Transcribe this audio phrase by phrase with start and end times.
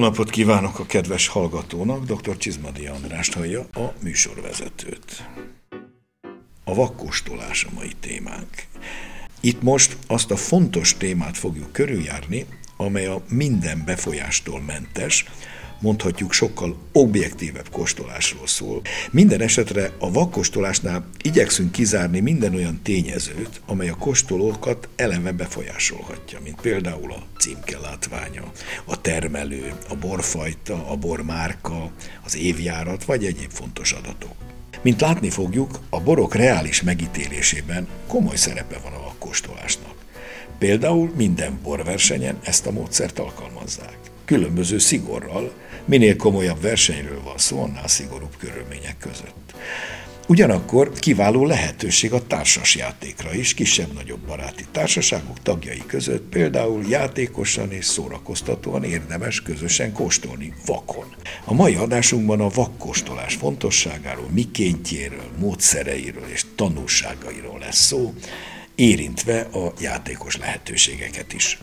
[0.00, 2.36] Napot kívánok a kedves hallgatónak, dr.
[2.36, 5.28] Csizmadi Andrást hallja a műsorvezetőt.
[6.64, 8.48] A vakkostolás a mai témánk.
[9.40, 12.46] Itt most azt a fontos témát fogjuk körüljárni,
[12.76, 15.24] amely a minden befolyástól mentes,
[15.80, 18.80] mondhatjuk sokkal objektívebb kóstolásról szól.
[19.10, 26.60] Minden esetre a vakkóstolásnál igyekszünk kizárni minden olyan tényezőt, amely a kóstolókat eleve befolyásolhatja, mint
[26.60, 28.52] például a címke látványa,
[28.84, 31.90] a termelő, a borfajta, a bormárka,
[32.24, 34.34] az évjárat vagy egyéb fontos adatok.
[34.82, 39.94] Mint látni fogjuk, a borok reális megítélésében komoly szerepe van a vakkóstolásnak.
[40.58, 43.98] Például minden borversenyen ezt a módszert alkalmazzák.
[44.24, 45.52] Különböző szigorral,
[45.84, 49.54] Minél komolyabb versenyről van szó, annál szigorúbb körülmények között.
[50.30, 58.84] Ugyanakkor kiváló lehetőség a társasjátékra is, kisebb-nagyobb baráti társaságok tagjai között például játékosan és szórakoztatóan
[58.84, 61.04] érdemes közösen kóstolni vakon.
[61.44, 68.14] A mai adásunkban a vakkóstolás fontosságáról, mikéntjéről, módszereiről és tanulságairól lesz szó,
[68.80, 71.58] érintve a játékos lehetőségeket is.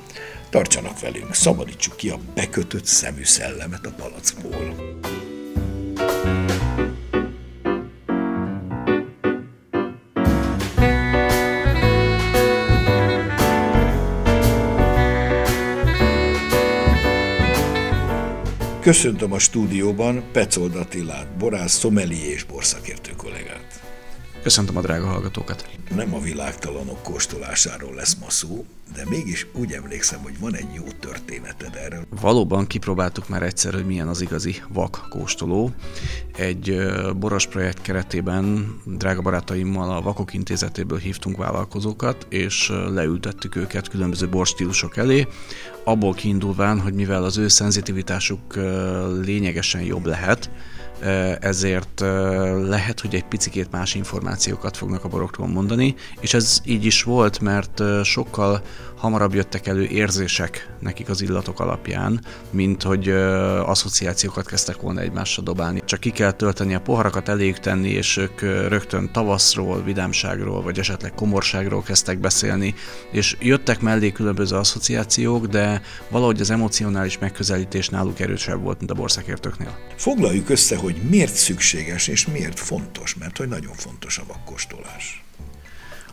[0.50, 4.76] Tartsanak velünk, szabadítsuk ki a bekötött szemű szellemet a palackból.
[18.80, 23.57] Köszöntöm a stúdióban Pecold Attilát, borász, szomeli és borszakértő kollégát.
[24.48, 25.70] Köszöntöm a drága hallgatókat.
[25.96, 30.84] Nem a világtalanok kóstolásáról lesz ma szó, de mégis úgy emlékszem, hogy van egy jó
[31.00, 32.06] történeted erről.
[32.22, 35.72] Valóban kipróbáltuk már egyszer, hogy milyen az igazi vak kóstoló.
[36.36, 36.78] Egy
[37.20, 44.98] boros projekt keretében drága barátaimmal a Vakok Intézetéből hívtunk vállalkozókat, és leültettük őket különböző borstílusok
[44.98, 45.28] elé,
[45.84, 48.56] abból kiindulván, hogy mivel az ő szenzitivitásuk
[49.24, 50.50] lényegesen jobb lehet,
[51.40, 52.00] ezért
[52.68, 57.40] lehet, hogy egy picikét más információkat fognak a borokról mondani, és ez így is volt,
[57.40, 58.62] mert sokkal
[58.98, 63.10] hamarabb jöttek elő érzések nekik az illatok alapján, mint hogy
[63.66, 65.82] asszociációkat kezdtek volna egymásra dobálni.
[65.86, 71.14] Csak ki kell tölteni a poharakat, eléjük tenni, és ők rögtön tavaszról, vidámságról, vagy esetleg
[71.14, 72.76] komorságról kezdtek beszélni,
[73.12, 78.96] és jöttek mellé különböző asszociációk, de valahogy az emocionális megközelítés náluk erősebb volt, mint a
[78.96, 79.78] borszakértőknél.
[79.96, 85.22] Foglaljuk össze, hogy miért szükséges és miért fontos, mert hogy nagyon fontos a vakkostolás.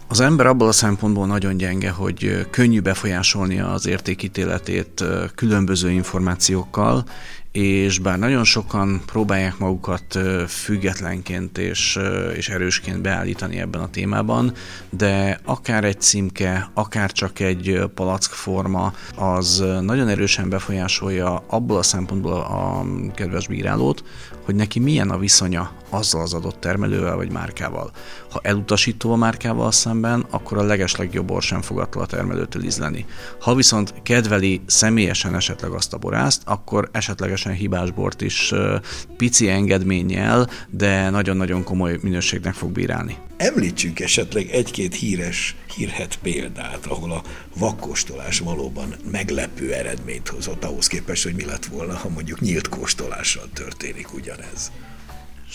[0.08, 5.04] Az ember abból a szempontból nagyon gyenge, hogy könnyű befolyásolni az értékítéletét
[5.34, 7.04] különböző információkkal,
[7.52, 11.98] és bár nagyon sokan próbálják magukat függetlenként és,
[12.36, 14.52] és erősként beállítani ebben a témában,
[14.90, 22.32] de akár egy címke, akár csak egy palackforma, az nagyon erősen befolyásolja abból a szempontból
[22.32, 22.84] a
[23.14, 24.04] kedves bírálót,
[24.44, 27.90] hogy neki milyen a viszonya azzal az adott termelővel vagy márkával.
[28.30, 33.06] Ha elutasító a márkával szemben, akkor a legeslegjobb bor sem fogadta a termelőtől ízleni.
[33.40, 38.52] Ha viszont kedveli személyesen esetleg azt a borászt, akkor esetlegesen hibás bort is
[39.16, 43.16] pici engedménnyel, de nagyon-nagyon komoly minőségnek fog bírálni.
[43.36, 47.22] Említsünk esetleg egy-két híres, hírhet példát, ahol a
[47.58, 53.48] vakkóstolás valóban meglepő eredményt hozott, ahhoz képest, hogy mi lett volna, ha mondjuk nyílt kóstolással
[53.52, 54.72] történik ugyanez.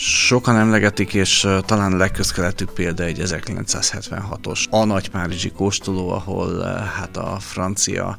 [0.02, 6.62] Sokan emlegetik, és talán legközkeletűbb példa egy 1976-os a nagy párizsi kóstoló, ahol
[6.96, 8.16] hát a francia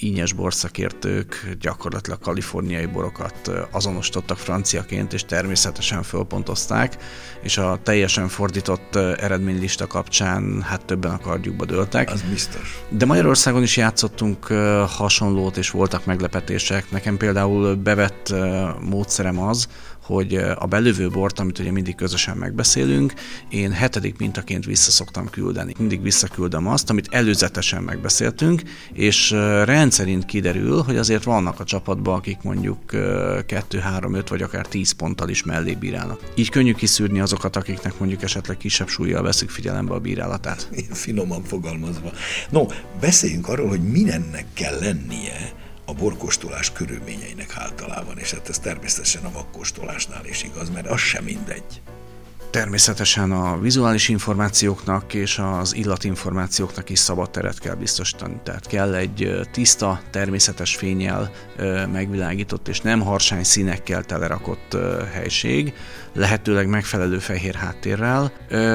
[0.00, 6.96] ínyes borszakértők gyakorlatilag kaliforniai borokat azonosítottak franciaként, és természetesen fölpontozták,
[7.42, 12.10] és a teljesen fordított eredménylista kapcsán hát többen a kardjukba dőltek.
[12.10, 12.82] Az biztos.
[12.88, 14.46] De Magyarországon is játszottunk
[14.96, 16.90] hasonlót, és voltak meglepetések.
[16.90, 18.34] Nekem például bevett
[18.80, 19.68] módszerem az,
[20.08, 23.12] hogy a belövő bort, amit ugye mindig közösen megbeszélünk,
[23.48, 25.74] én hetedik mintaként vissza szoktam küldeni.
[25.78, 28.62] Mindig visszaküldöm azt, amit előzetesen megbeszéltünk,
[28.92, 29.30] és
[29.64, 32.78] rendszerint kiderül, hogy azért vannak a csapatban, akik mondjuk
[33.46, 36.20] 2, 3, 5 vagy akár 10 ponttal is mellé bírálnak.
[36.34, 40.70] Így könnyű kiszűrni azokat, akiknek mondjuk esetleg kisebb súlyjal veszik figyelembe a bírálatát.
[40.92, 42.10] Finoman fogalmazva.
[42.50, 42.66] No,
[43.00, 49.30] beszéljünk arról, hogy mindennek kell lennie, a borkostolás körülményeinek általában, és hát ez természetesen a
[49.30, 51.82] vakkostolásnál is igaz, mert az sem mindegy.
[52.50, 58.40] Természetesen a vizuális információknak és az illatinformációknak is szabad teret kell biztosítani.
[58.42, 61.30] Tehát kell egy tiszta, természetes fényjel
[61.92, 64.76] megvilágított és nem harsány színekkel telerakott
[65.12, 65.72] helység,
[66.12, 68.32] lehetőleg megfelelő fehér háttérrel.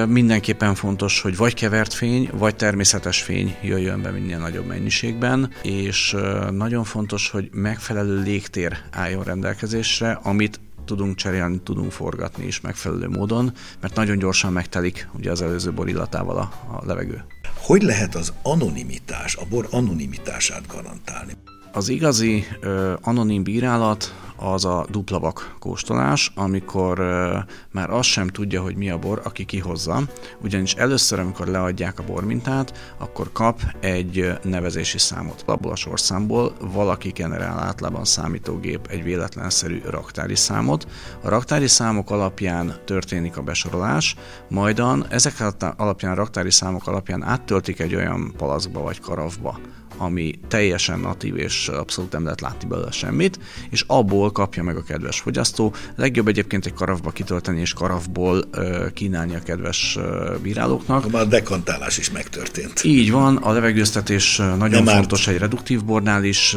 [0.08, 6.16] Mindenképpen fontos, hogy vagy kevert fény, vagy természetes fény jöjjön be minél nagyobb mennyiségben, és
[6.52, 13.54] nagyon fontos, hogy megfelelő légtér álljon rendelkezésre, amit tudunk cserélni, tudunk forgatni is megfelelő módon,
[13.82, 17.26] mert nagyon gyorsan megtelik ugye az előző bor illatával a, a levegő.
[17.58, 21.34] Hogy lehet az anonimitás, a bor anonimitását garantálni?
[21.76, 27.38] Az igazi ö, anonim bírálat az a dupla vak kóstolás, amikor ö,
[27.72, 30.02] már azt sem tudja, hogy mi a bor, aki kihozza.
[30.42, 35.44] Ugyanis először, amikor leadják a bormintát, akkor kap egy nevezési számot.
[35.46, 40.88] Abból a sorszámból valaki generál általában számítógép egy véletlenszerű raktári számot.
[41.22, 44.16] A raktári számok alapján történik a besorolás,
[44.50, 45.34] majdan ezek
[45.78, 49.60] alapján, raktári számok alapján áttöltik egy olyan palaszkba vagy karavba,
[50.04, 53.40] ami teljesen natív és abszolút nem lehet látni belőle semmit,
[53.70, 55.74] és abból kapja meg a kedves fogyasztó.
[55.96, 59.98] Legjobb egyébként egy karavba kitölteni és karavból uh, kínálni a kedves
[60.42, 61.12] bírálóknak.
[61.12, 62.84] Már a dekantálás is megtörtént.
[62.84, 65.36] Így van, a levegőztetés nagyon Nem fontos árt.
[65.36, 66.56] egy reduktív bornál is,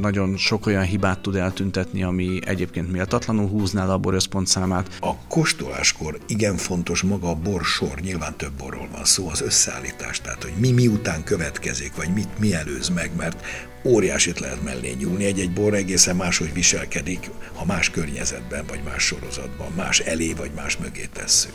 [0.00, 4.96] nagyon sok olyan hibát tud eltüntetni, ami egyébként méltatlanul húzná a borösszpontszámát.
[5.00, 10.42] A kóstoláskor igen fontos maga a borsor, nyilván több borról van szó, az összeállítás, tehát
[10.42, 13.46] hogy mi miután következik, vagy mit milyen előz meg, mert
[13.84, 15.24] óriásit lehet mellé nyúlni.
[15.24, 20.76] Egy-egy bor egészen máshogy viselkedik, ha más környezetben, vagy más sorozatban, más elé, vagy más
[20.76, 21.52] mögé tesszük.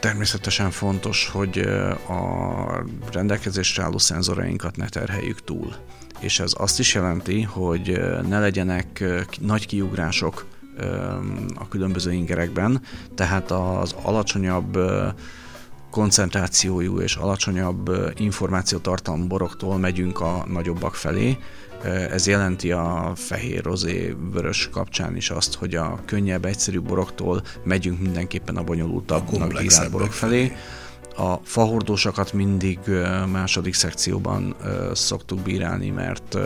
[0.00, 1.58] Természetesen fontos, hogy
[2.08, 5.74] a rendelkezésre álló szenzorainkat ne terheljük túl.
[6.20, 9.04] És ez azt is jelenti, hogy ne legyenek
[9.40, 10.46] nagy kiugrások
[11.54, 12.82] a különböző ingerekben,
[13.14, 14.78] tehát az alacsonyabb
[15.96, 21.38] koncentrációjú és alacsonyabb információtartalmú boroktól megyünk a nagyobbak felé.
[22.10, 28.00] Ez jelenti a fehér, rozé, vörös kapcsán is azt, hogy a könnyebb, egyszerű boroktól megyünk
[28.00, 30.52] mindenképpen a bonyolultabb, a borok felé.
[31.16, 32.78] A fahordósokat mindig
[33.32, 34.56] második szekcióban
[34.92, 36.38] szoktuk bírálni, mert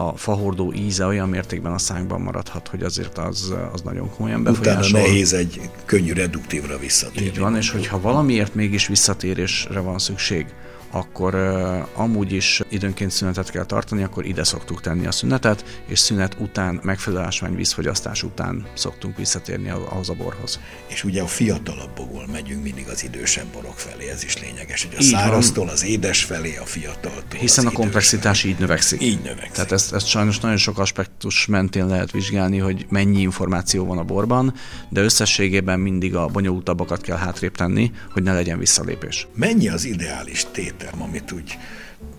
[0.00, 4.82] a fahordó íze olyan mértékben a szánkban maradhat, hogy azért az, az nagyon komolyan befolyásol.
[4.82, 7.26] Utána nehéz egy könnyű reduktívra visszatérni.
[7.26, 10.46] Így van, és hogyha valamiért mégis visszatérésre van szükség,
[10.90, 15.98] akkor uh, amúgy is időnként szünetet kell tartani, akkor ide szoktuk tenni a szünetet, és
[15.98, 20.60] szünet után, megfelelő ásvány vízfogyasztás után szoktunk visszatérni ahhoz a borhoz.
[20.86, 25.02] És ugye a fiatalabbokból megyünk mindig az idősebb borok felé, ez is lényeges, hogy a
[25.02, 25.74] így száraztól van.
[25.74, 28.52] az édes felé, a fiataltól Hiszen a komplexitás felé.
[28.52, 29.02] így növekszik.
[29.02, 29.52] Így növekszik.
[29.52, 34.04] Tehát ezt, ezt sajnos nagyon sok aspektus mentén lehet vizsgálni, hogy mennyi információ van a
[34.04, 34.54] borban,
[34.88, 39.26] de összességében mindig a bonyolultabbakat kell hátrébb tenni, hogy ne legyen visszalépés.
[39.34, 41.58] Mennyi az ideális tét étel, amit úgy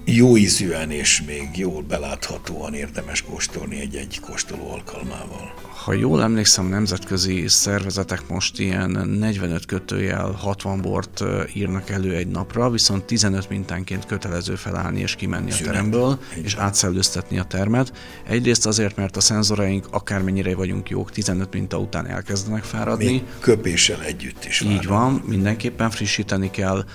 [0.06, 5.54] jó ízűen és még jól beláthatóan érdemes kóstolni egy-egy kóstoló alkalmával.
[5.90, 8.90] Ha jól emlékszem, nemzetközi szervezetek most ilyen
[9.20, 15.52] 45 kötőjel 60 bort írnak elő egy napra, viszont 15 mintánként kötelező felállni és kimenni
[15.52, 15.68] Szünet.
[15.68, 17.94] a teremből, és átszellőztetni a termet.
[18.28, 23.06] Egyrészt azért, mert a szenzoraink akármennyire vagyunk jók, 15 minta után elkezdenek fáradni.
[23.06, 24.62] Még köpéssel együtt is.
[24.62, 26.86] Így van, mindenképpen frissíteni kell,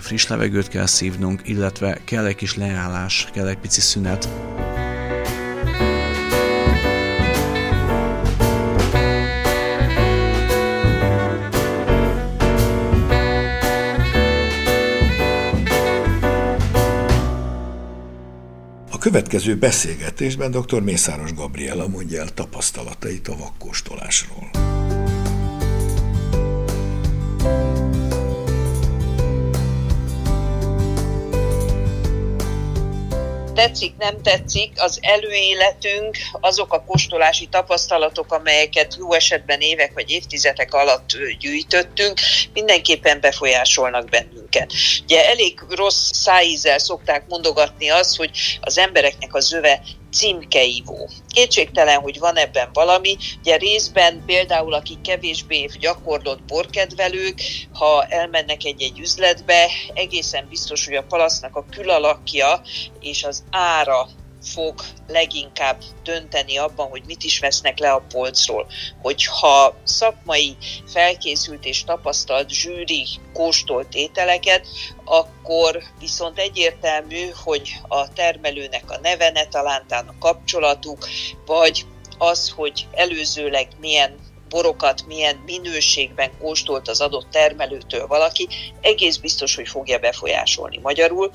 [0.00, 4.28] friss levegőt kell szívnunk, illetve kell egy kis leállás, kell egy pici szünet.
[19.16, 20.80] Következő beszélgetésben dr.
[20.82, 24.65] Mészáros Gabriela mondja el tapasztalatait a vakkóstolásról.
[33.56, 40.74] Tetszik, nem tetszik, az előéletünk, azok a kóstolási tapasztalatok, amelyeket jó esetben évek vagy évtizedek
[40.74, 41.08] alatt
[41.38, 42.20] gyűjtöttünk,
[42.52, 44.72] mindenképpen befolyásolnak bennünket.
[45.02, 49.82] Ugye elég rossz szájízzel szokták mondogatni az, hogy az embereknek a zöve
[50.16, 51.08] címkeívó.
[51.28, 53.16] Kétségtelen, hogy van ebben valami.
[53.40, 57.40] Ugye részben például, akik kevésbé gyakorlott borkedvelők,
[57.72, 62.60] ha elmennek egy-egy üzletbe, egészen biztos, hogy a palasznak a külalakja
[63.00, 64.08] és az ára
[64.46, 68.66] fog leginkább dönteni abban, hogy mit is vesznek le a polcról.
[69.02, 74.66] Hogyha szakmai, felkészült és tapasztalt zsűri kóstolt ételeket,
[75.04, 81.08] akkor viszont egyértelmű, hogy a termelőnek a neve ne talántán a kapcsolatuk,
[81.46, 81.86] vagy
[82.18, 88.48] az, hogy előzőleg milyen borokat milyen minőségben kóstolt az adott termelőtől valaki,
[88.80, 90.78] egész biztos, hogy fogja befolyásolni.
[90.78, 91.30] Magyarul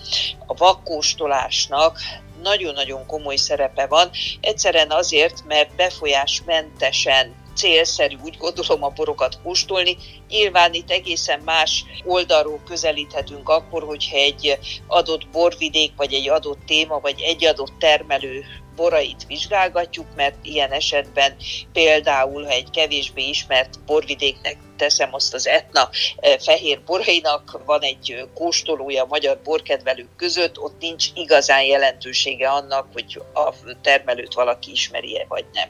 [0.45, 1.99] a vakkóstolásnak
[2.43, 4.09] nagyon-nagyon komoly szerepe van,
[4.41, 9.97] egyszerűen azért, mert befolyásmentesen célszerű, úgy gondolom, a borokat kóstolni.
[10.29, 16.99] Nyilván itt egészen más oldalról közelíthetünk akkor, hogyha egy adott borvidék, vagy egy adott téma,
[16.99, 18.45] vagy egy adott termelő
[18.75, 21.35] borait vizsgálgatjuk, mert ilyen esetben
[21.73, 28.29] például, ha egy kevésbé ismert borvidéknek teszem azt az etna e, fehér borainak, van egy
[28.33, 35.25] kóstolója a magyar borkedvelők között, ott nincs igazán jelentősége annak, hogy a termelőt valaki ismeri-e
[35.27, 35.69] vagy nem.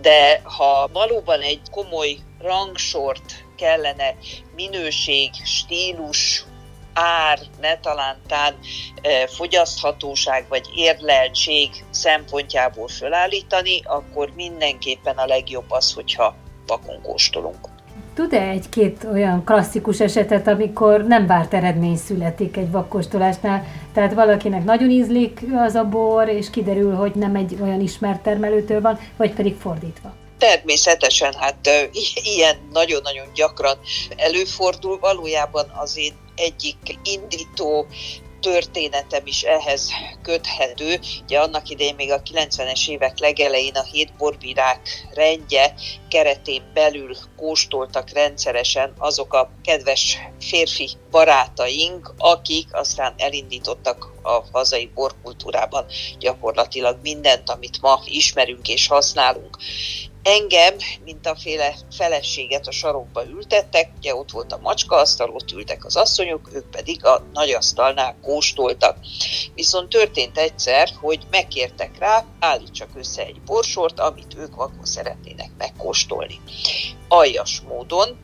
[0.00, 4.14] De ha valóban egy komoly rangsort kellene
[4.54, 6.44] minőség, stílus,
[6.94, 8.54] ár, ne talántán
[9.26, 16.34] fogyaszthatóság vagy érleltség szempontjából fölállítani, akkor mindenképpen a legjobb az, hogyha
[16.66, 17.72] vakon kóstolunk.
[18.14, 23.66] Tud-e egy-két olyan klasszikus esetet, amikor nem várt eredmény születik egy vakkostolásnál?
[23.92, 28.80] Tehát valakinek nagyon ízlik az a bor, és kiderül, hogy nem egy olyan ismert termelőtől
[28.80, 30.14] van, vagy pedig fordítva?
[30.38, 31.68] Természetesen, hát
[32.22, 33.78] ilyen nagyon-nagyon gyakran
[34.16, 34.98] előfordul.
[34.98, 37.86] Valójában az én egyik indító
[38.44, 39.90] történetem is ehhez
[40.22, 41.00] köthető.
[41.22, 44.80] Ugye annak idején még a 90-es évek legelején a hét borbírák
[45.14, 45.74] rendje
[46.08, 55.86] keretén belül kóstoltak rendszeresen azok a kedves férfi barátaink, akik aztán elindítottak a hazai borkultúrában
[56.18, 59.56] gyakorlatilag mindent, amit ma ismerünk és használunk.
[60.24, 65.84] Engem, mint a féle feleséget a sarokba ültettek, ugye ott volt a macskaasztal, ott ültek
[65.84, 68.98] az asszonyok, ők pedig a nagyasztalnál kóstoltak.
[69.54, 76.40] Viszont történt egyszer, hogy megkértek rá, állítsak össze egy borsort, amit ők vakon szeretnének megkóstolni.
[77.08, 78.18] Aljas módon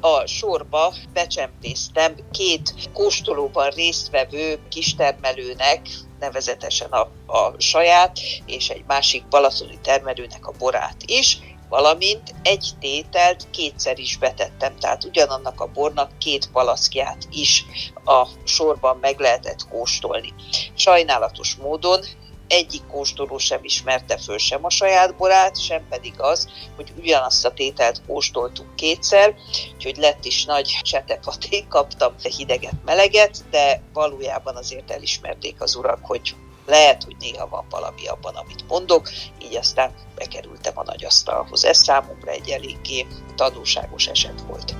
[0.00, 5.88] a sorba becsempésztem két kóstolóban résztvevő kistermelőnek,
[6.18, 11.38] nevezetesen a, a saját és egy másik balatoni termelőnek a borát is,
[11.68, 17.64] valamint egy tételt kétszer is betettem, tehát ugyanannak a bornak két palaszkját is
[18.04, 20.34] a sorban meg lehetett kóstolni.
[20.74, 22.00] Sajnálatos módon
[22.48, 27.52] egyik kóstoló sem ismerte föl sem a saját borát, sem pedig az, hogy ugyanazt a
[27.52, 29.34] tételt kóstoltuk kétszer,
[29.74, 36.34] úgyhogy lett is nagy csetepaték, kaptam hideget, meleget, de valójában azért elismerték az urak, hogy
[36.66, 39.10] lehet, hogy néha van valami abban, amit mondok,
[39.42, 41.64] így aztán bekerültem a nagy asztalhoz.
[41.64, 44.74] Ez számomra egy eléggé tanulságos eset volt.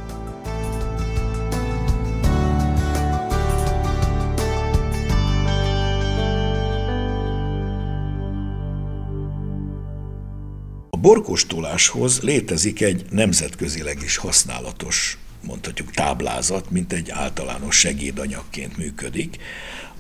[11.07, 19.37] Borkostoláshoz létezik egy nemzetközileg is használatos, mondhatjuk táblázat, mint egy általános segédanyagként működik,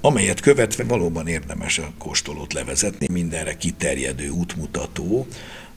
[0.00, 5.26] amelyet követve valóban érdemes a kóstolót levezetni, mindenre kiterjedő útmutató,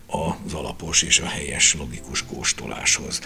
[0.07, 3.21] az alapos és a helyes logikus kóstoláshoz.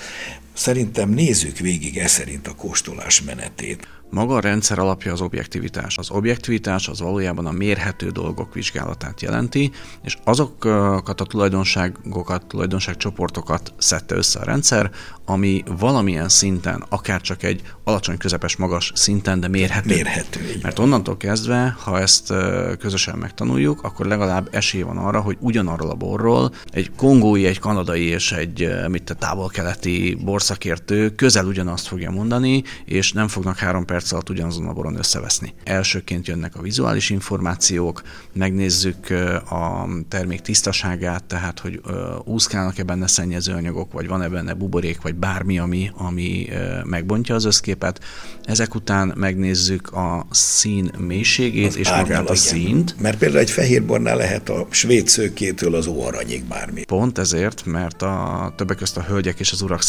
[0.54, 3.88] Szerintem nézzük végig e szerint a kóstolás menetét.
[4.14, 5.98] Maga a rendszer alapja az objektivitás.
[5.98, 9.72] Az objektivitás az valójában a mérhető dolgok vizsgálatát jelenti,
[10.04, 14.92] és azokat a tulajdonságokat, tulajdonságcsoportokat szedte össze a rendszer,
[15.26, 19.94] ami valamilyen szinten, akár csak egy alacsony, közepes, magas szinten, de mérhető.
[19.94, 20.60] Mérhető.
[20.62, 22.34] Mert onnantól kezdve, ha ezt
[22.80, 28.04] közösen megtanuljuk, akkor legalább esély van arra, hogy ugyanarról a borról egy kongói, egy kanadai
[28.04, 34.12] és egy mit a távol-keleti borszakértő közel ugyanazt fogja mondani, és nem fognak három perc
[34.12, 35.54] alatt ugyanazon a boron összeveszni.
[35.64, 38.02] Elsőként jönnek a vizuális információk,
[38.34, 39.10] megnézzük
[39.50, 41.82] a termék tisztaságát, tehát hogy
[42.24, 46.48] úszkálnak-e benne szennyezőanyagok, vagy van-e benne buborék, vagy bármi, ami, ami
[46.84, 48.00] megbontja az összképet.
[48.44, 52.96] Ezek után megnézzük a szín mélységét az és magát a színt.
[53.00, 56.84] Mert például egy fehérbornál lehet a svéd szőkétől az óaranyig bármi.
[56.84, 59.82] Pont ezért, mert a többek között a hölgyek és az urak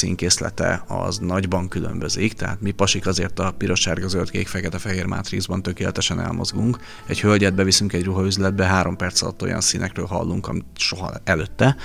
[0.45, 5.07] színkészlete az nagyban különbözik, tehát mi pasik azért a piros, sárga, zöld, kék, fekete, fehér
[5.07, 6.79] mátrixban tökéletesen elmozgunk.
[7.07, 11.77] Egy hölgyet beviszünk egy ruhaüzletbe, három perc alatt olyan színekről hallunk, amit soha előtte,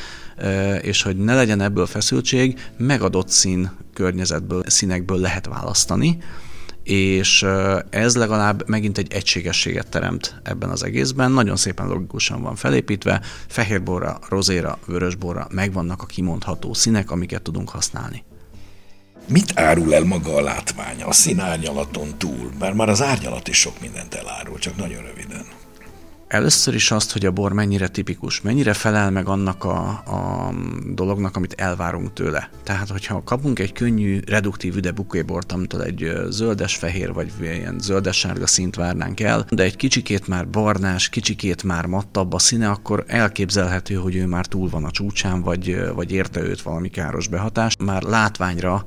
[0.82, 6.18] és hogy ne legyen ebből feszültség, megadott szín környezetből, színekből lehet választani,
[6.84, 7.46] és
[7.90, 14.20] ez legalább megint egy egységességet teremt ebben az egészben, nagyon szépen logikusan van felépítve, fehérborra,
[14.30, 18.24] rozéra, vörösborra megvannak a kimondható színek, amiket tudunk használni.
[19.30, 22.52] Mit árul el maga a látványa a színárnyalaton túl?
[22.60, 25.46] Bár már az árnyalat is sok mindent elárul, csak nagyon röviden.
[26.30, 30.54] Először is azt, hogy a bor mennyire tipikus, mennyire felel meg annak a, a
[30.94, 32.50] dolognak, amit elvárunk tőle.
[32.64, 38.76] Tehát, hogyha kapunk egy könnyű, reduktív üde bukébort, amitől egy zöldes-fehér vagy ilyen zöldes-sárga szint
[38.76, 44.16] várnánk el, de egy kicsikét már barnás, kicsikét már mattabb a színe, akkor elképzelhető, hogy
[44.16, 47.76] ő már túl van a csúcsán, vagy, vagy érte őt valami káros behatás.
[47.80, 48.86] Már látványra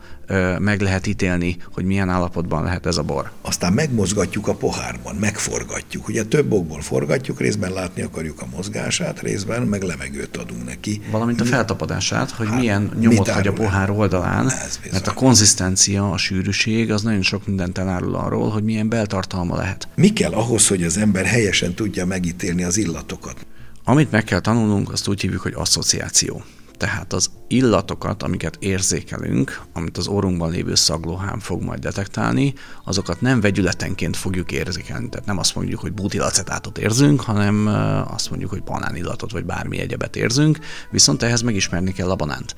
[0.59, 3.31] meg lehet ítélni, hogy milyen állapotban lehet ez a bor.
[3.41, 6.09] Aztán megmozgatjuk a pohárban, megforgatjuk.
[6.09, 11.01] Ugye több okból forgatjuk, részben látni akarjuk a mozgását, részben meg levegőt adunk neki.
[11.11, 14.53] Valamint a feltapadását, hogy hát, milyen nyomot hagy a pohár oldalán,
[14.91, 19.89] mert a konzisztencia, a sűrűség az nagyon sok mindent elárul arról, hogy milyen beltartalma lehet.
[19.95, 23.47] Mi kell ahhoz, hogy az ember helyesen tudja megítélni az illatokat?
[23.85, 26.43] Amit meg kell tanulnunk, azt úgy hívjuk, hogy asszociáció.
[26.77, 32.55] Tehát az illatokat, amiket érzékelünk, amit az orrunkban lévő szaglóhám fog majd detektálni,
[32.85, 35.09] azokat nem vegyületenként fogjuk érzékelni.
[35.09, 37.67] Tehát nem azt mondjuk, hogy butilacetátot érzünk, hanem
[38.15, 40.59] azt mondjuk, hogy banánillatot vagy bármi egyebet érzünk,
[40.91, 42.55] viszont ehhez megismerni kell a banánt.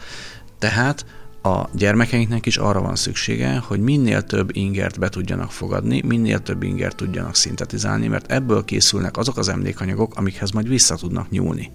[0.59, 1.07] Tehát
[1.47, 6.63] a gyermekeinknek is arra van szüksége, hogy minél több ingert be tudjanak fogadni, minél több
[6.63, 11.71] ingert tudjanak szintetizálni, mert ebből készülnek azok az emlékanyagok, amikhez majd vissza tudnak nyúlni.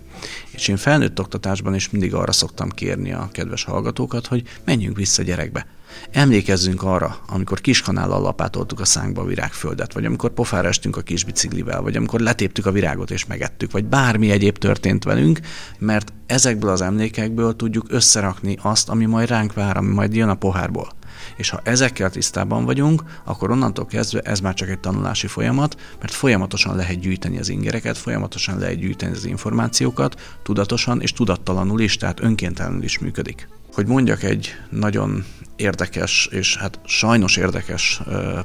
[0.51, 5.23] És én felnőtt oktatásban is mindig arra szoktam kérni a kedves hallgatókat, hogy menjünk vissza
[5.23, 5.67] gyerekbe.
[6.12, 11.24] Emlékezzünk arra, amikor kiskanállal lapátoltuk a szánkba a virágföldet, vagy amikor pofára estünk a kis
[11.24, 15.39] biciklivel, vagy amikor letéptük a virágot és megettük, vagy bármi egyéb történt velünk,
[15.79, 20.36] mert ezekből az emlékekből tudjuk összerakni azt, ami majd ránk vár, ami majd jön a
[20.36, 20.89] pohárból.
[21.38, 26.13] És ha ezekkel tisztában vagyunk, akkor onnantól kezdve ez már csak egy tanulási folyamat, mert
[26.13, 32.19] folyamatosan lehet gyűjteni az ingereket, folyamatosan lehet gyűjteni az információkat, tudatosan és tudattalanul is, tehát
[32.19, 33.48] önkéntelenül is működik.
[33.73, 38.01] Hogy mondjak egy nagyon érdekes, és hát sajnos érdekes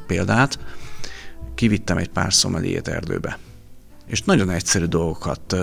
[0.06, 0.58] példát,
[1.54, 3.38] kivittem egy pár szomeliét erdőbe.
[4.06, 5.56] És nagyon egyszerű dolgokat,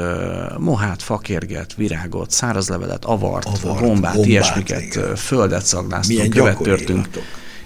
[0.57, 5.15] mohát, fakérget, virágot, szárazlevelet, avart, avart bombát, bombát, ilyesmiket, igen.
[5.15, 7.07] földet szagláztunk, követ törtünk.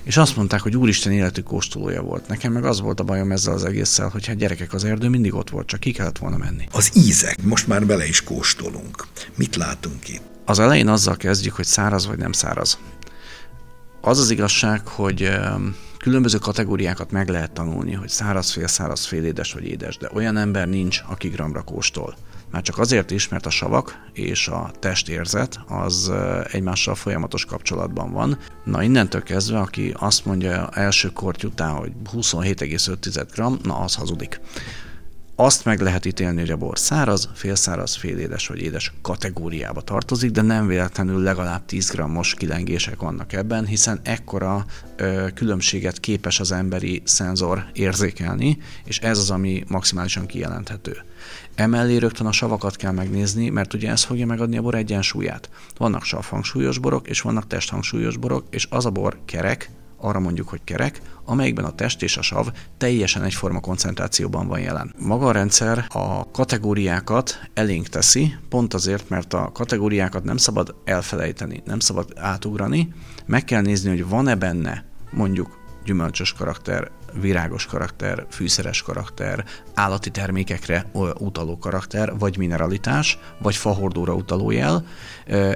[0.03, 2.27] És azt mondták, hogy úristen életű kóstolója volt.
[2.27, 5.33] Nekem meg az volt a bajom ezzel az egésszel, hogy hát gyerekek, az erdő mindig
[5.33, 6.67] ott volt, csak ki kellett volna menni.
[6.71, 9.07] Az ízek, most már bele is kóstolunk.
[9.35, 10.34] Mit látunk itt?
[10.45, 12.77] Az elején azzal kezdjük, hogy száraz vagy nem száraz.
[14.01, 15.31] Az az igazság, hogy
[15.97, 20.37] különböző kategóriákat meg lehet tanulni, hogy száraz, fél száraz, fél édes vagy édes, de olyan
[20.37, 22.15] ember nincs, aki gramra kóstol.
[22.51, 26.11] Már csak azért is, mert a savak és a testérzet az
[26.51, 28.37] egymással folyamatos kapcsolatban van.
[28.63, 34.39] Na innentől kezdve, aki azt mondja első kort után, hogy 27,5 g, na az hazudik
[35.35, 40.41] azt meg lehet ítélni, hogy a bor száraz, félszáraz, félédes vagy édes kategóriába tartozik, de
[40.41, 47.01] nem véletlenül legalább 10 grammos kilengések vannak ebben, hiszen ekkora ö, különbséget képes az emberi
[47.05, 50.97] szenzor érzékelni, és ez az, ami maximálisan kijelenthető.
[51.55, 55.49] Emellé rögtön a savakat kell megnézni, mert ugye ez fogja megadni a bor egyensúlyát.
[55.77, 59.69] Vannak savhangsúlyos borok, és vannak testhangsúlyos borok, és az a bor kerek,
[60.05, 64.93] arra mondjuk, hogy kerek, amelyikben a test és a sav teljesen egyforma koncentrációban van jelen.
[64.99, 71.61] Maga a rendszer a kategóriákat elénk teszi, pont azért, mert a kategóriákat nem szabad elfelejteni,
[71.65, 72.93] nem szabad átugrani,
[73.25, 76.91] meg kell nézni, hogy van-e benne mondjuk gyümölcsös karakter,
[77.21, 80.85] virágos karakter, fűszeres karakter, állati termékekre
[81.17, 84.85] utaló karakter, vagy mineralitás, vagy fahordóra utaló jel.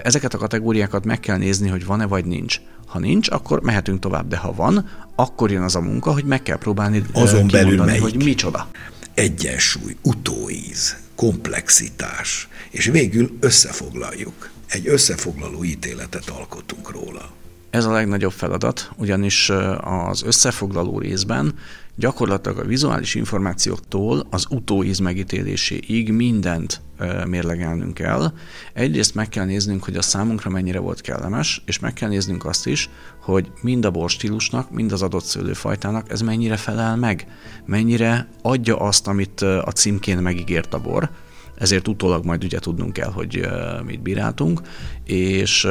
[0.03, 2.61] Ezeket a kategóriákat meg kell nézni, hogy van-e vagy nincs.
[2.89, 6.43] Ha nincs, akkor mehetünk tovább, de ha van, akkor jön az a munka, hogy meg
[6.43, 8.01] kell próbálni Azon belül melyik?
[8.01, 8.67] hogy micsoda.
[9.13, 14.49] Egyensúly, utóíz, komplexitás, és végül összefoglaljuk.
[14.67, 17.31] Egy összefoglaló ítéletet alkotunk róla.
[17.69, 19.51] Ez a legnagyobb feladat, ugyanis
[19.81, 21.53] az összefoglaló részben
[21.95, 26.81] gyakorlatilag a vizuális információktól az utóíz megítéléséig mindent
[27.25, 28.31] mérlegelnünk kell.
[28.73, 32.67] Egyrészt meg kell néznünk, hogy a számunkra mennyire volt kellemes, és meg kell néznünk azt
[32.67, 32.89] is,
[33.21, 37.27] hogy mind a borstílusnak, mind az adott szőlőfajtának ez mennyire felel meg,
[37.65, 41.09] mennyire adja azt, amit a címkén megígért a bor,
[41.55, 43.47] ezért utólag majd ugye tudnunk kell, hogy
[43.85, 44.61] mit bíráltunk,
[45.03, 45.67] és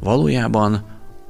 [0.00, 0.84] Valójában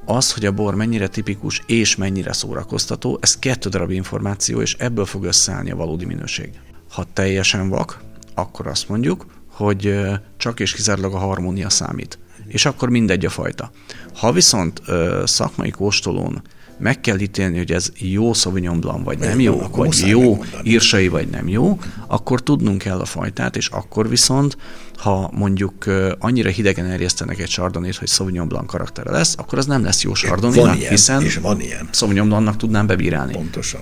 [0.04, 5.04] az, hogy a bor mennyire tipikus és mennyire szórakoztató, ez kettő darab információ, és ebből
[5.04, 6.50] fog összeállni a valódi minőség.
[6.90, 8.02] Ha teljesen vak,
[8.34, 10.00] akkor azt mondjuk, hogy
[10.36, 12.18] csak és kizárólag a harmónia számít.
[12.46, 13.70] És akkor mindegy a fajta.
[14.14, 14.82] Ha viszont
[15.24, 16.42] szakmai kóstolón
[16.80, 21.28] meg kell ítélni, hogy ez jó Sauvignon Blanc, vagy nem jó, vagy jó írsai, vagy
[21.28, 24.56] nem jó, akkor tudnunk kell a fajtát, és akkor viszont,
[24.96, 25.84] ha mondjuk
[26.18, 30.14] annyira hidegen erjesztenek egy sardonét, hogy Sauvignon Blanc karaktere lesz, akkor az nem lesz jó
[30.14, 31.88] sardonénak, hiszen és van ilyen.
[31.92, 33.32] Sauvignon Blancnak tudnám bebírálni.
[33.32, 33.80] Pontosan.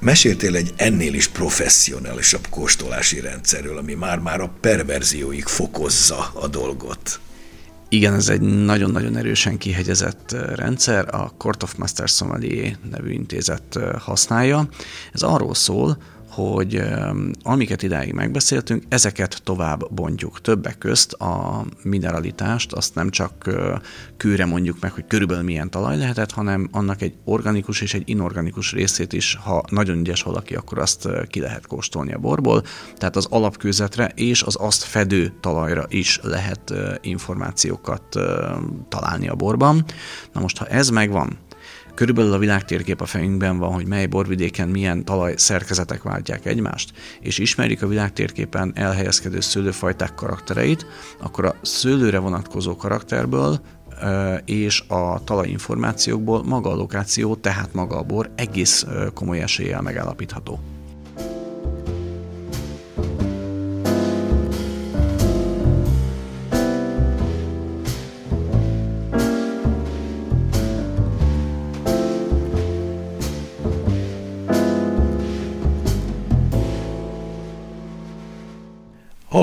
[0.00, 7.20] Meséltél egy ennél is professzionálisabb kóstolási rendszerről, ami már-már a perverzióig fokozza a dolgot.
[7.92, 14.68] Igen, ez egy nagyon-nagyon erősen kihegyezett rendszer, a Court of Master Sommelier nevű intézet használja.
[15.12, 16.82] Ez arról szól, hogy
[17.42, 20.40] amiket idáig megbeszéltünk, ezeket tovább bontjuk.
[20.40, 23.50] Többek közt a mineralitást, azt nem csak
[24.16, 28.72] kőre mondjuk meg, hogy körülbelül milyen talaj lehetett, hanem annak egy organikus és egy inorganikus
[28.72, 32.62] részét is, ha nagyon ügyes valaki, akkor azt ki lehet kóstolni a borból.
[32.96, 38.02] Tehát az alapkőzetre és az azt fedő talajra is lehet információkat
[38.88, 39.84] találni a borban.
[40.32, 41.38] Na most, ha ez megvan,
[41.94, 47.38] Körülbelül a világtérkép a fejünkben van, hogy mely borvidéken milyen talaj szerkezetek váltják egymást, és
[47.38, 50.86] ismerjük a világtérképen elhelyezkedő szőlőfajták karaktereit,
[51.20, 53.60] akkor a szőlőre vonatkozó karakterből
[54.44, 60.79] és a talajinformációkból maga a lokáció, tehát maga a bor egész komoly eséllyel megállapítható.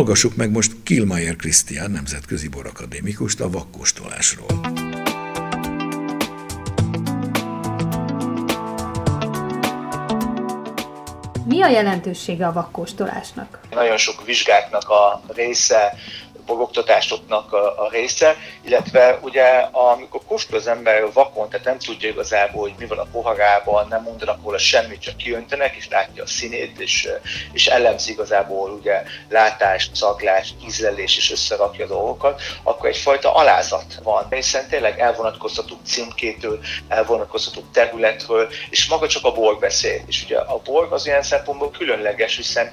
[0.08, 4.48] Hallgassuk meg most Kilmayer Krisztián nemzetközi borakadémikust a vakkóstolásról.
[11.46, 13.60] Mi a jelentősége a vakkóstolásnak?
[13.70, 15.94] Nagyon sok vizsgáknak a része,
[16.46, 22.74] bogoktatásoknak a, része, illetve ugye amikor kóstol az ember vakon, tehát nem tudja igazából, hogy
[22.78, 27.10] mi van a poharában, nem mondanak róla semmit, csak kiöntenek, és látja a színét, és,
[27.52, 34.28] és elemzi igazából ugye látást, szaglást, ízlelés, és összerakja a dolgokat, akkor egyfajta alázat van,
[34.30, 40.02] hiszen tényleg elvonatkoztatunk címkétől, elvonatkoztatunk területről, és maga csak a bor beszél.
[40.08, 42.72] És ugye a bor az ilyen szempontból különleges, hiszen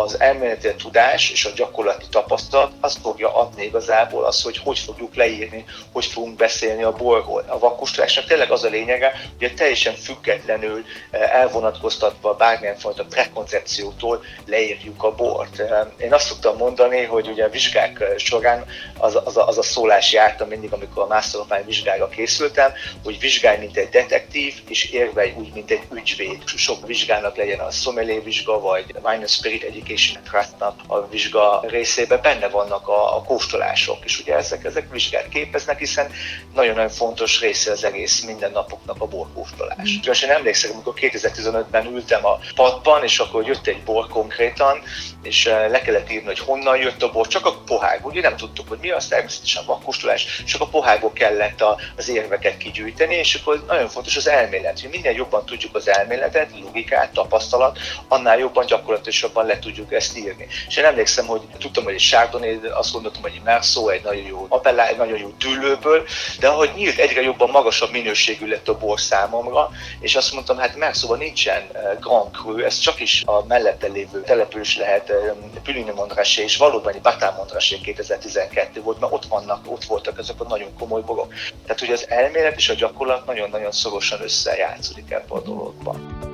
[0.00, 5.14] az elméleti tudás és a gyakorlati tapasztalat az fogja adni igazából az, hogy hogy fogjuk
[5.14, 7.44] leírni, hogy fogunk beszélni a borról.
[7.48, 7.58] A
[8.02, 15.14] vakkustolásnak tényleg az a lényege, hogy teljesen függetlenül eh, elvonatkoztatva bármilyen fajta prekoncepciótól leírjuk a
[15.14, 15.62] bort.
[15.96, 18.64] Én azt szoktam mondani, hogy ugye a vizsgák eh, során
[19.02, 22.72] az, az, a, az a szólás jártam mindig, amikor a Master of Wine vizsgára készültem,
[23.04, 26.42] hogy vizsgálj, mint egy detektív, és érvelj úgy, mint egy ügyvéd.
[26.46, 32.48] Sok vizsgának legyen a sommelier vizsga, vagy Wine Spirit Education Trustnak a vizsga részében benne
[32.48, 36.10] vannak a, a kóstolások, és ugye ezek, ezek vizsgát képeznek, hiszen
[36.54, 39.90] nagyon-nagyon fontos része az egész mindennapoknak a borkóstolás.
[39.90, 40.10] Mm.
[40.10, 44.82] És én emlékszem, amikor 2015-ben ültem a padban, és akkor jött egy bor konkrétan,
[45.22, 48.36] és eh, le kellett írni, hogy honnan jött a bor, csak a pohár, ugye nem
[48.36, 53.34] tudtuk, hogy mi az természetesen vakkóstolás, csak a pohárból kellett a, az érveket kigyűjteni, és
[53.34, 57.78] akkor nagyon fontos az elmélet, hogy minél jobban tudjuk az elméletet, logikát, tapasztalat,
[58.08, 60.46] annál jobban gyakorlatosabban le tudjuk ezt írni.
[60.68, 64.24] És én emlékszem, hogy tudtam, hogy egy Chardonnay, azt gondoltam, hogy egy Merceau, egy nagyon
[64.24, 66.06] jó Appellá, egy nagyon jó tűlőből,
[66.38, 70.76] de ahogy nyílt, egyre jobban magasabb minőségű lett a bor számomra, és azt mondtam, hát
[70.76, 75.16] Merceauban nincsen eh, Grand Cru, ez csak is a mellette lévő település lehet eh,
[75.62, 80.40] Pülini Montrachet, és valóban egy Batán Montrachet 2012 volt, mert ott vannak, ott voltak ezek
[80.40, 81.34] a nagyon komoly borok.
[81.62, 86.31] Tehát, hogy az elmélet és a gyakorlat nagyon-nagyon szorosan összejátszódik ebben a dologban.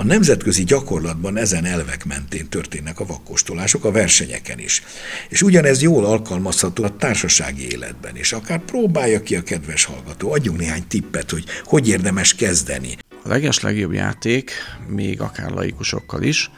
[0.00, 4.82] A nemzetközi gyakorlatban ezen elvek mentén történnek a vakkostolások a versenyeken is.
[5.28, 8.32] És ugyanez jól alkalmazható a társasági életben is.
[8.32, 12.96] Akár próbálja ki a kedves hallgató, adjunk néhány tippet, hogy hogy érdemes kezdeni.
[13.24, 14.50] A leges legjobb játék,
[14.88, 16.50] még akár laikusokkal is,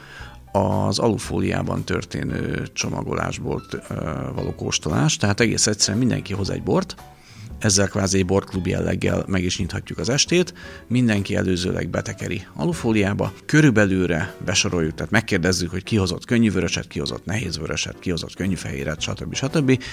[0.51, 3.63] az alufóliában történő csomagolásból
[4.35, 6.95] való kóstolás, tehát egész egyszerűen mindenki hoz egy bort,
[7.61, 10.53] ezzel kvázi borklub jelleggel meg is nyithatjuk az estét,
[10.87, 17.25] mindenki előzőleg betekeri alufóliába, körülbelülre besoroljuk, tehát megkérdezzük, hogy ki hozott könnyű vöröset, ki hozott
[17.25, 19.33] nehéz vöröset, ki hozott könnyű fehéret, stb.
[19.33, 19.83] stb.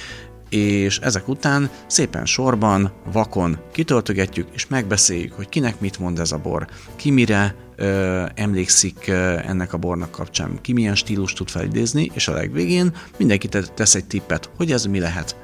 [0.48, 6.38] És ezek után szépen sorban, vakon kitöltögetjük, és megbeszéljük, hogy kinek mit mond ez a
[6.38, 12.10] bor, ki mire ö, emlékszik ö, ennek a bornak kapcsán, ki milyen stílus tud felidézni,
[12.14, 15.36] és a legvégén mindenki tesz egy tippet, hogy ez mi lehet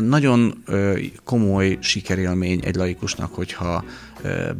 [0.00, 0.64] nagyon
[1.24, 3.84] komoly sikerélmény egy laikusnak, hogyha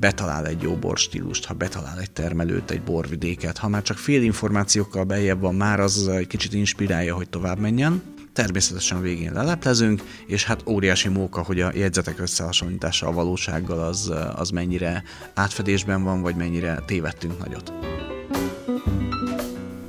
[0.01, 5.05] betalál egy jó borstílust, ha betalál egy termelőt, egy borvidéket, ha már csak fél információkkal
[5.05, 8.03] bejebb van, már az egy kicsit inspirálja, hogy tovább menjen.
[8.33, 14.51] Természetesen végén leleplezünk, és hát óriási móka, hogy a jegyzetek összehasonlítása a valósággal az, az
[14.51, 15.03] mennyire
[15.35, 17.73] átfedésben van, vagy mennyire tévedtünk nagyot.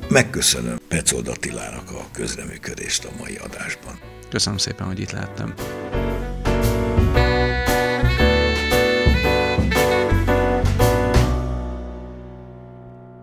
[0.10, 4.11] Megköszönöm Pecold Attilának a közreműködést a mai adásban.
[4.32, 5.54] Köszönöm szépen, hogy itt lehettem.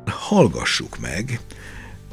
[0.07, 1.40] Hallgassuk meg,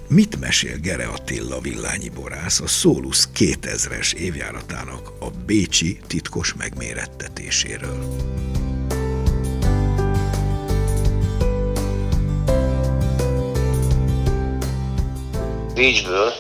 [0.08, 8.16] mit mesél Gere Attila villányi borász a Szólusz 2000-es évjáratának a Bécsi titkos megmérettetéséről.
[15.74, 16.32] Bécsből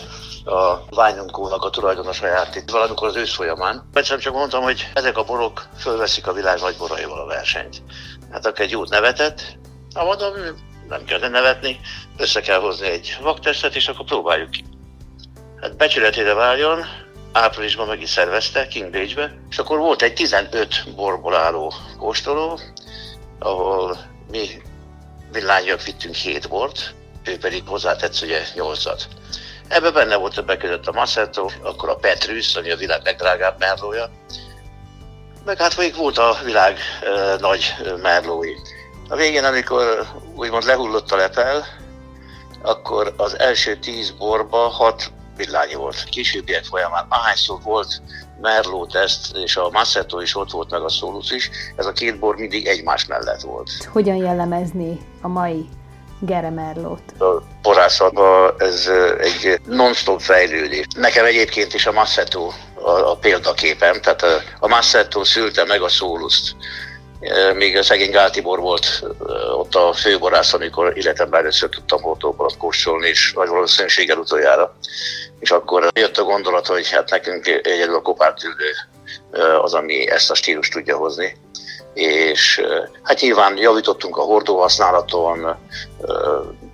[0.45, 3.89] a Ványunkónak a tulajdonosa járt itt valamikor az ősz folyamán.
[3.93, 7.81] Egyszer csak mondtam, hogy ezek a borok fölveszik a világ nagy boraival a versenyt.
[8.31, 9.57] Hát akkor egy jót nevetett,
[9.93, 10.33] ha mondom,
[10.87, 11.79] nem kell nevetni,
[12.17, 14.63] össze kell hozni egy vaktesztet, és akkor próbáljuk ki.
[15.61, 16.85] Hát becsületére váljon,
[17.31, 22.59] áprilisban meg is szervezte, King Beach-be, és akkor volt egy 15 borból álló kóstoló,
[23.39, 23.97] ahol
[24.31, 24.61] mi
[25.31, 29.01] villányiak vittünk 7 bort, ő pedig hozzátetsz ugye 8-at.
[29.67, 34.09] Ebben benne volt többek között a Massetto, akkor a Petrus, ami a világ legdrágább merlója,
[35.45, 38.53] meg hát folyik volt a világ e, nagy merlói.
[39.09, 41.65] A végén, amikor úgymond lehullott a lepel,
[42.61, 46.03] akkor az első tíz borba hat villányi volt.
[46.03, 48.01] Későbbiek folyamán ahányszor volt
[48.41, 52.19] Merlot teszt, és a Massetto is ott volt, meg a Solus is, ez a két
[52.19, 53.69] bor mindig egymás mellett volt.
[53.91, 55.69] Hogyan jellemezni a mai
[56.25, 57.01] Gere Merlot?
[57.19, 60.85] A borászatban ez egy non-stop fejlődés.
[60.95, 65.89] Nekem egyébként is a Massetto a, a példaképem, tehát a, a Massetto szülte meg a
[65.89, 66.55] Soluszt
[67.55, 69.03] még szegény Gáltibor volt
[69.57, 74.75] ott a főborász, amikor életemben először tudtam autóban kóstolni, és nagy valószínűséggel utoljára.
[75.39, 78.71] És akkor jött a gondolat, hogy hát nekünk egyedül a kopártüldő
[79.61, 81.37] az, ami ezt a stílust tudja hozni
[81.95, 82.61] és
[83.03, 85.55] hát nyilván javítottunk a hordóhasználaton,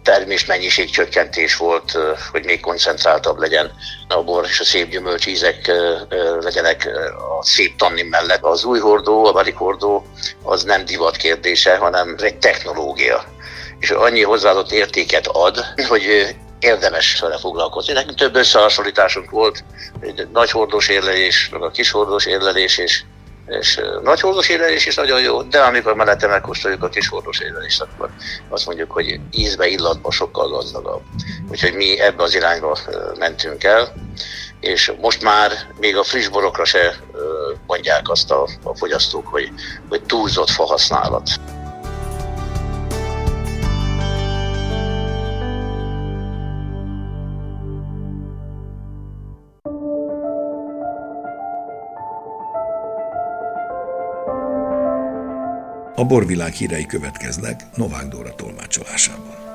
[0.04, 1.98] termés mennyiség csökkentés volt,
[2.32, 3.72] hogy még koncentráltabb legyen
[4.08, 5.72] a bor, és a szép gyümölcsízek
[6.40, 6.90] legyenek
[7.40, 8.44] a szép tannin mellett.
[8.44, 10.06] Az új hordó, a barik hordó,
[10.44, 13.24] az nem divat kérdése, hanem egy technológia.
[13.80, 17.94] És annyi hozzáadott értéket ad, hogy érdemes vele foglalkozni.
[17.94, 19.64] Nekünk több összehasonlításunk volt,
[20.00, 23.04] egy nagy hordós érlelés, a kis hordós érlelés, és
[23.48, 24.50] és nagy hordós
[24.86, 28.10] is nagyon jó, de amikor mellette megkóstoljuk a kis hordós érlelést, akkor
[28.50, 31.02] azt mondjuk, hogy ízbe, illatba sokkal gazdagabb.
[31.50, 32.78] Úgyhogy mi ebbe az irányba
[33.20, 33.94] mentünk el,
[34.60, 36.96] és most már még a friss borokra se
[37.68, 39.52] mondják azt a, a fogyasztók, hogy,
[39.90, 41.30] hogy túlzott fahasználat.
[56.02, 59.51] A borvilág hírei következnek Novák Dóra tolmácsolásában.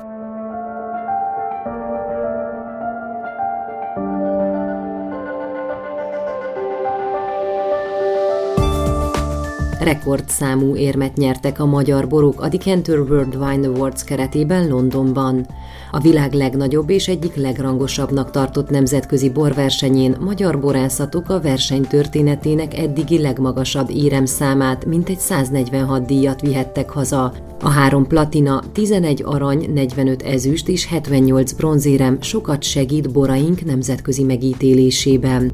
[9.87, 15.47] Rekordszámú érmet nyertek a magyar borok a Decanter World Wine Awards keretében Londonban.
[15.91, 23.21] A világ legnagyobb és egyik legrangosabbnak tartott nemzetközi borversenyén magyar borászatok a verseny történetének eddigi
[23.21, 27.33] legmagasabb éremszámát, mintegy 146 díjat vihettek haza.
[27.61, 35.51] A három platina, 11 arany, 45 ezüst és 78 bronzérem sokat segít boraink nemzetközi megítélésében.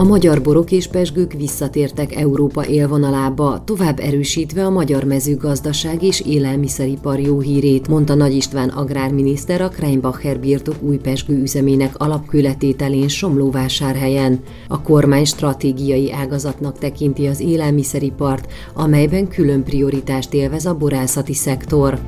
[0.00, 7.18] A magyar borok és pesgők visszatértek Európa élvonalába, tovább erősítve a magyar mezőgazdaság és élelmiszeripar
[7.18, 14.40] jó hírét, mondta Nagy István agrárminiszter a Kreinbacher birtok új pesgő üzemének alapkületételén Somlóvásárhelyen.
[14.68, 21.98] A kormány stratégiai ágazatnak tekinti az élelmiszeripart, amelyben külön prioritást élvez a borászati szektor.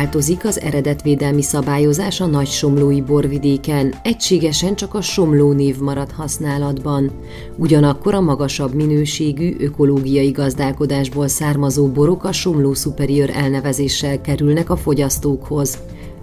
[0.00, 7.10] Változik az eredetvédelmi szabályozás a nagy somlói borvidéken, egységesen csak a somló név marad használatban.
[7.56, 15.78] Ugyanakkor a magasabb minőségű ökológiai gazdálkodásból származó borok a somló superior elnevezéssel kerülnek a fogyasztókhoz.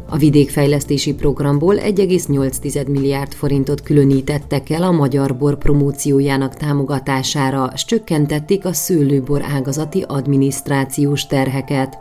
[0.10, 8.66] A vidékfejlesztési programból 1,8 milliárd forintot különítettek el a magyar bor promóciójának támogatására, s csökkentették
[8.66, 11.98] a szőlőbor ágazati adminisztrációs terheket.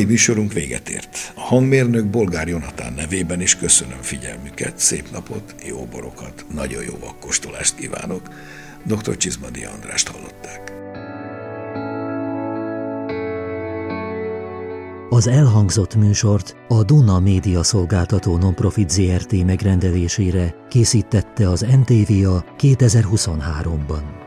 [0.00, 1.32] mai műsorunk véget ért.
[1.34, 7.74] A hangmérnök Bolgár Jonatán nevében is köszönöm figyelmüket, szép napot, jó borokat, nagyon jó vakkostolást
[7.74, 8.22] kívánok.
[8.84, 9.16] Dr.
[9.16, 10.72] Csizmadi Andrást hallották.
[15.08, 24.19] Az elhangzott műsort a Duna Média Szolgáltató Nonprofit ZRT megrendelésére készítette az NTVA 2023-ban.